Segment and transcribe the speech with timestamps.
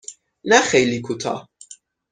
[0.43, 1.47] نه خیلی کوتاه.